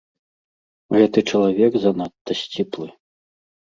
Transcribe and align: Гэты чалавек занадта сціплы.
Гэты 0.97 1.19
чалавек 1.33 1.73
занадта 1.87 2.31
сціплы. 2.45 2.87